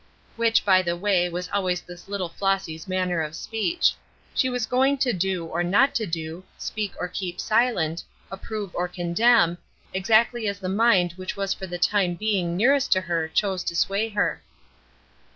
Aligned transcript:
Which, 0.35 0.65
by 0.65 0.81
the 0.81 0.97
way, 0.97 1.29
was 1.29 1.47
always 1.53 1.79
this 1.81 2.07
little 2.07 2.29
Flossy's 2.29 2.87
manner 2.87 3.21
of 3.21 3.35
speech. 3.35 3.93
She 4.33 4.49
was 4.49 4.65
going 4.65 4.97
to 4.97 5.13
do 5.13 5.45
or 5.45 5.61
not 5.63 5.93
to 5.93 6.07
do, 6.07 6.43
speak 6.57 6.93
or 6.99 7.07
keep 7.07 7.39
silent, 7.39 8.03
approve 8.31 8.73
or 8.73 8.87
condemn, 8.87 9.59
exactly 9.93 10.47
as 10.47 10.57
the 10.57 10.69
mind 10.69 11.11
which 11.17 11.37
was 11.37 11.53
for 11.53 11.67
the 11.67 11.77
time 11.77 12.15
being 12.15 12.57
nearest 12.57 12.91
to 12.93 13.01
her 13.01 13.27
chose 13.27 13.63
to 13.65 13.75
sway 13.75 14.09
her. 14.09 14.41